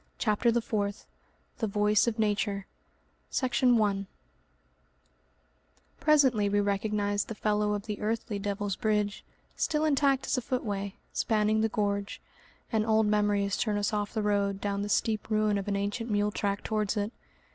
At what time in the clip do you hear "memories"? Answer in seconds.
13.05-13.55